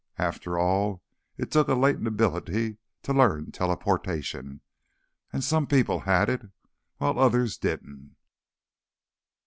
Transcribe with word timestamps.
After 0.17 0.57
all, 0.57 1.03
it 1.37 1.51
took 1.51 1.67
a 1.67 1.75
latent 1.75 2.07
ability 2.07 2.77
to 3.03 3.13
learn 3.13 3.51
teleportation, 3.51 4.61
and 5.31 5.43
some 5.43 5.67
people 5.67 5.99
had 5.99 6.27
it, 6.27 6.41
while 6.97 7.19
others 7.19 7.55
didn't. 7.55 8.15